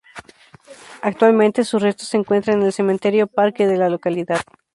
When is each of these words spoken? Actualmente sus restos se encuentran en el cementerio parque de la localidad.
Actualmente 1.03 1.63
sus 1.63 1.79
restos 1.83 2.07
se 2.07 2.17
encuentran 2.17 2.57
en 2.61 2.65
el 2.65 2.73
cementerio 2.73 3.27
parque 3.27 3.67
de 3.67 3.77
la 3.77 3.87
localidad. 3.87 4.39